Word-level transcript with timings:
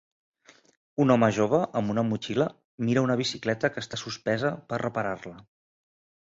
Un 1.03 1.13
home 1.15 1.27
jove 1.39 1.59
amb 1.81 1.93
una 1.95 2.03
motxilla 2.07 2.47
mira 2.87 3.03
una 3.09 3.19
bicicleta 3.21 3.71
que 3.77 3.81
està 3.85 4.01
suspesa 4.05 4.53
per 4.73 4.81
reparar-la. 4.85 5.37